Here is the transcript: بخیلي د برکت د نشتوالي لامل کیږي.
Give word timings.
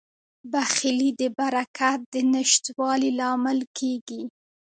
بخیلي 0.51 1.09
د 1.21 1.21
برکت 1.37 1.99
د 2.13 2.15
نشتوالي 2.33 3.11
لامل 3.19 3.59
کیږي. 3.77 4.21